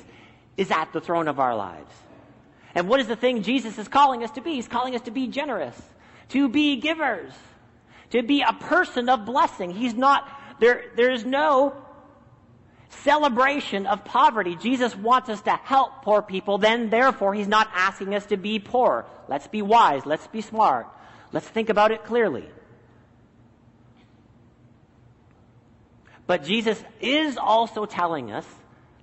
[0.58, 1.94] is at the throne of our lives.
[2.76, 4.56] And what is the thing Jesus is calling us to be?
[4.56, 5.80] He's calling us to be generous,
[6.30, 7.34] to be givers,
[8.10, 9.72] to be a person of blessing.
[9.72, 10.28] He's not,
[10.60, 11.76] there, there's no
[12.90, 14.56] celebration of poverty.
[14.56, 18.60] Jesus wants us to help poor people, then therefore he's not asking us to be
[18.60, 19.06] poor.
[19.28, 20.06] Let's be wise.
[20.06, 20.88] Let's be smart.
[21.32, 22.46] Let's think about it clearly.
[26.34, 28.48] But Jesus is also telling us,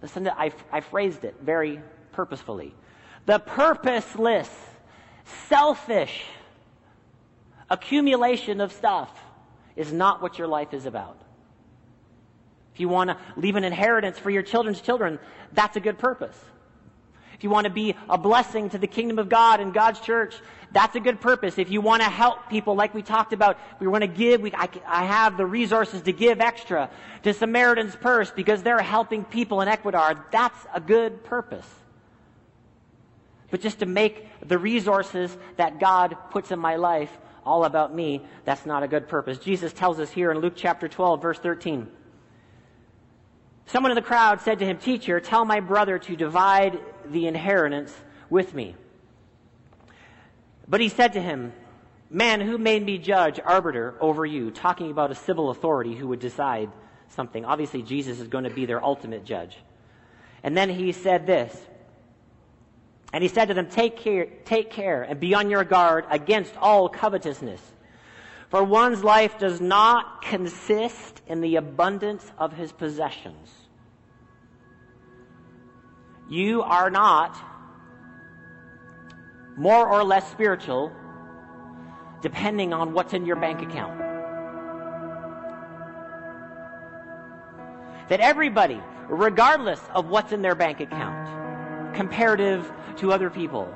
[0.03, 2.75] listen, to, I, I phrased it very purposefully.
[3.27, 4.51] The purposeless,
[5.47, 6.25] selfish
[7.71, 9.17] accumulation of stuff
[9.77, 11.23] is not what your life is about.
[12.75, 15.21] If you want to leave an inheritance for your children's children,
[15.53, 16.37] that's a good purpose.
[17.35, 20.35] If you want to be a blessing to the kingdom of God and God's church,
[20.73, 21.59] that's a good purpose.
[21.59, 24.53] If you want to help people, like we talked about, we want to give, we,
[24.55, 26.91] I, I have the resources to give extra
[27.25, 30.25] to Samaritan's Purse because they're helping people in Ecuador.
[30.31, 31.67] That's a good purpose.
[33.51, 37.11] But just to make the resources that God puts in my life
[37.45, 39.39] all about me, that's not a good purpose.
[39.39, 41.89] Jesus tells us here in Luke chapter 12, verse 13.
[43.67, 47.95] Someone in the crowd said to him, Teacher, tell my brother to divide the inheritance
[48.29, 48.77] with me.
[50.71, 51.53] But he said to him,
[52.09, 54.51] Man, who made me judge, arbiter over you?
[54.51, 56.71] Talking about a civil authority who would decide
[57.09, 57.45] something.
[57.45, 59.57] Obviously, Jesus is going to be their ultimate judge.
[60.43, 61.57] And then he said this.
[63.13, 66.57] And he said to them, Take care, take care and be on your guard against
[66.57, 67.61] all covetousness.
[68.49, 73.49] For one's life does not consist in the abundance of his possessions.
[76.29, 77.37] You are not
[79.61, 80.91] more or less spiritual,
[82.23, 83.99] depending on what's in your bank account.
[88.09, 93.69] That everybody, regardless of what's in their bank account, comparative to other people,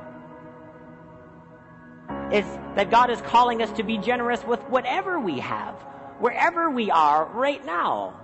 [2.32, 5.74] is that God is calling us to be generous with whatever we have,
[6.18, 8.14] wherever we are right now.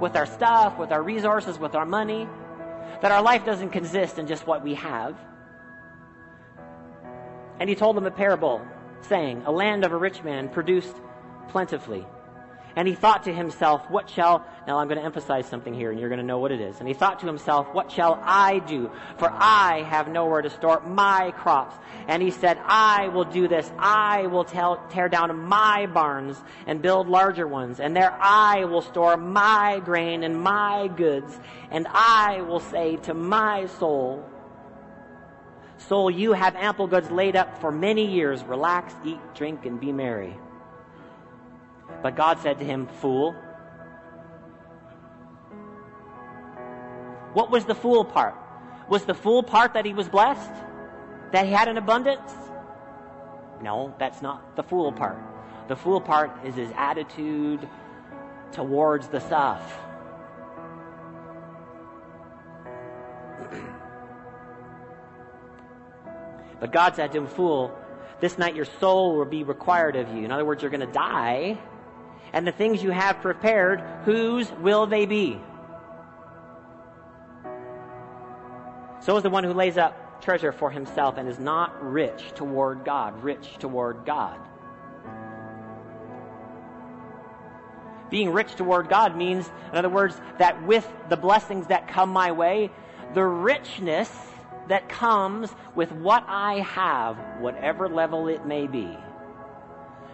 [0.00, 2.28] with our stuff, with our resources, with our money.
[3.02, 5.16] That our life doesn't consist in just what we have.
[7.58, 8.60] And he told them a parable,
[9.02, 10.94] saying, A land of a rich man produced
[11.48, 12.06] plentifully.
[12.76, 15.98] And he thought to himself, What shall, now I'm going to emphasize something here and
[15.98, 16.78] you're going to know what it is.
[16.78, 18.90] And he thought to himself, What shall I do?
[19.16, 21.74] For I have nowhere to store my crops.
[22.06, 23.72] And he said, I will do this.
[23.78, 26.36] I will tell, tear down my barns
[26.66, 27.80] and build larger ones.
[27.80, 31.40] And there I will store my grain and my goods.
[31.70, 34.22] And I will say to my soul,
[35.78, 38.42] Soul, you have ample goods laid up for many years.
[38.44, 40.36] Relax, eat, drink, and be merry.
[42.02, 43.32] But God said to him, Fool.
[47.34, 48.34] What was the fool part?
[48.88, 50.52] Was the fool part that he was blessed?
[51.32, 52.32] That he had an abundance?
[53.60, 55.18] No, that's not the fool part.
[55.68, 57.68] The fool part is his attitude
[58.52, 59.78] towards the stuff.
[66.60, 67.76] but God said to him, Fool,
[68.20, 70.24] this night your soul will be required of you.
[70.24, 71.58] In other words, you're going to die
[72.32, 75.40] and the things you have prepared, whose will they be?
[79.00, 82.84] So is the one who lays up treasure for himself and is not rich toward
[82.84, 84.38] God, rich toward God.
[88.10, 92.32] Being rich toward God means, in other words, that with the blessings that come my
[92.32, 92.70] way,
[93.14, 94.10] the richness
[94.68, 98.96] that comes with what I have, whatever level it may be,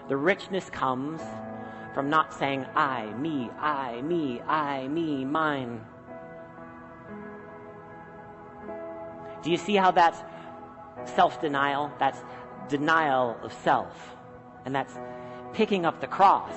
[0.09, 1.21] the richness comes
[1.95, 5.81] from not saying I, me, I, me, I, me, mine.
[9.43, 10.19] Do you see how that's
[11.05, 11.93] self denial?
[11.99, 12.19] That's
[12.69, 14.17] denial of self.
[14.65, 14.95] And that's
[15.53, 16.55] picking up the cross.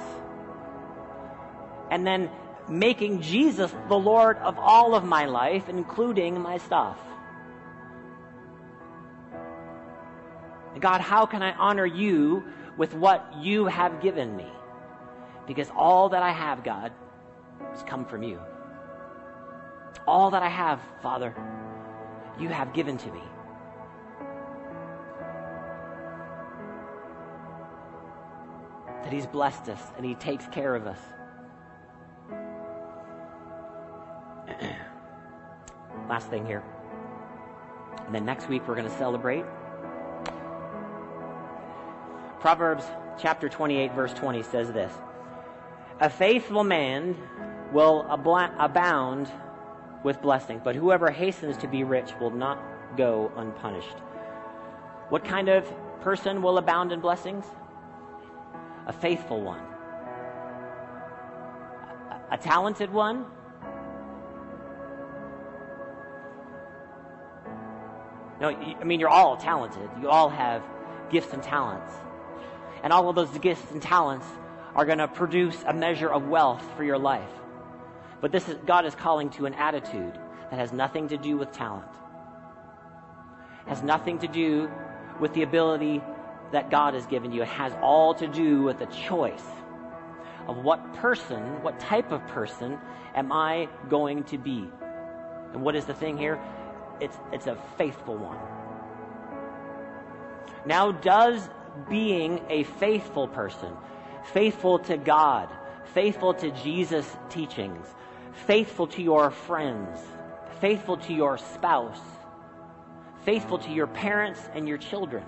[1.92, 2.30] And then
[2.70, 6.98] making Jesus the Lord of all of my life, including my stuff.
[10.80, 12.44] God, how can I honor you
[12.78, 14.48] with what you have given me?
[15.48, 16.92] Because all that I have, God,
[17.72, 18.40] has come from you.
[20.08, 21.34] All that I have, Father,
[22.40, 23.22] you have given to me.
[29.04, 31.00] That He's blessed us and He takes care of us.
[36.10, 36.64] Last thing here.
[38.06, 39.46] And then next week we're going to celebrate.
[42.40, 42.86] Proverbs
[43.20, 44.92] chapter 28, verse 20 says this
[46.02, 47.16] a faithful man
[47.72, 49.32] will abound
[50.04, 52.62] with blessing, but whoever hastens to be rich will not
[52.98, 53.98] go unpunished.
[55.08, 55.66] What kind of
[56.02, 57.46] person will abound in blessings?
[58.88, 59.62] A faithful one.
[62.30, 63.26] A, talented one?
[68.42, 69.90] No, I mean, you're all talented.
[70.02, 70.62] You all have
[71.10, 71.94] gifts and talents.
[72.84, 74.28] And all of those gifts and talents
[74.76, 77.30] are going to produce a measure of wealth for your life.
[78.22, 80.20] But this is, God is calling to an attitude
[80.52, 81.88] that has nothing to do with talent,
[83.68, 84.70] has nothing to do
[85.20, 86.02] with the ability
[86.52, 87.42] that God has given you.
[87.42, 89.44] It has all to do with the choice
[90.48, 92.78] of what person, what type of person
[93.16, 94.70] am I going to be?
[95.54, 96.40] And what is the thing here?
[97.00, 98.38] It's, it's a faithful one.
[100.66, 101.50] Now, does
[101.90, 103.74] being a faithful person,
[104.34, 105.50] faithful to God,
[105.94, 107.86] faithful to Jesus' teachings,
[108.48, 110.00] faithful to your friends,
[110.60, 112.02] faithful to your spouse,
[113.24, 115.26] faithful to your parents and your children.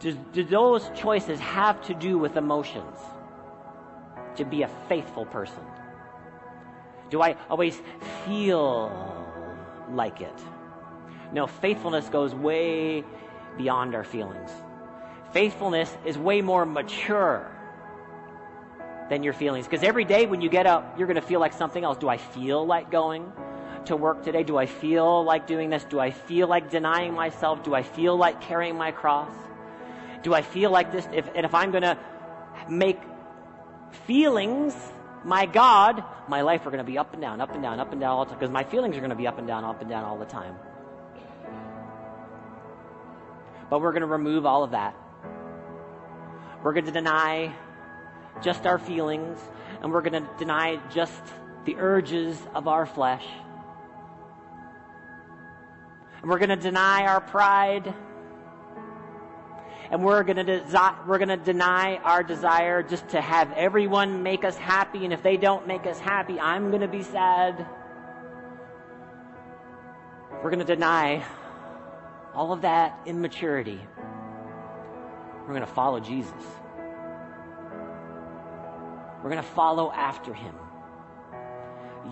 [0.00, 2.98] Do, do those choices have to do with emotions?
[4.36, 5.62] To be a faithful person?
[7.10, 7.80] Do I always
[8.24, 8.92] feel
[9.90, 10.40] like it?
[11.32, 13.04] No, faithfulness goes way
[13.58, 14.50] beyond our feelings.
[15.32, 17.50] Faithfulness is way more mature
[19.10, 19.66] than your feelings.
[19.66, 21.98] Because every day when you get up, you're going to feel like something else.
[21.98, 23.30] Do I feel like going
[23.86, 24.42] to work today?
[24.42, 25.84] Do I feel like doing this?
[25.84, 27.62] Do I feel like denying myself?
[27.62, 29.34] Do I feel like carrying my cross?
[30.22, 31.06] Do I feel like this?
[31.12, 31.98] If, and if I'm going to
[32.68, 33.00] make
[34.06, 34.74] feelings
[35.24, 37.92] my God, my life are going to be up and down, up and down, up
[37.92, 38.38] and down all the time.
[38.38, 40.26] Because my feelings are going to be up and down, up and down all the
[40.26, 40.54] time.
[43.70, 44.94] But we're going to remove all of that
[46.62, 47.54] we're going to deny
[48.42, 49.38] just our feelings,
[49.80, 51.22] and we're going to deny just
[51.64, 53.24] the urges of our flesh.
[56.20, 57.94] And we're going to deny our pride.
[59.90, 64.22] and we're going to desi- we're going to deny our desire just to have everyone
[64.22, 67.66] make us happy and if they don't make us happy, I'm going to be sad.
[70.42, 71.24] We're going to deny
[72.38, 73.80] all of that immaturity.
[75.40, 76.44] We're going to follow Jesus.
[79.16, 80.54] We're going to follow after him.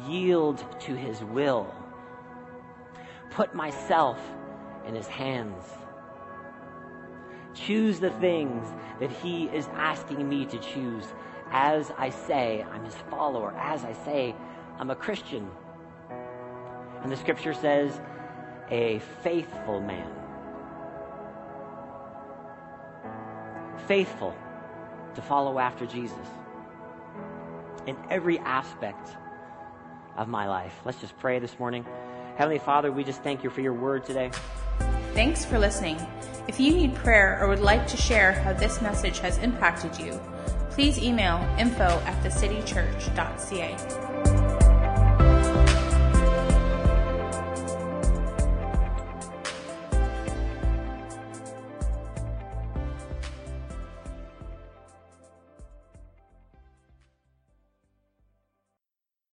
[0.08, 1.72] Yield to his will.
[3.30, 4.18] Put myself
[4.84, 5.62] in his hands.
[7.54, 8.66] Choose the things
[8.98, 11.04] that he is asking me to choose
[11.52, 14.34] as I say I'm his follower, as I say
[14.80, 15.48] I'm a Christian.
[17.04, 18.00] And the scripture says,
[18.68, 20.15] a faithful man.
[23.86, 24.34] Faithful
[25.14, 26.18] to follow after Jesus
[27.86, 29.16] in every aspect
[30.16, 30.74] of my life.
[30.84, 31.84] Let's just pray this morning.
[32.36, 34.30] Heavenly Father, we just thank you for your word today.
[35.14, 35.98] Thanks for listening.
[36.48, 40.20] If you need prayer or would like to share how this message has impacted you,
[40.70, 44.25] please email info at thecitychurch.ca.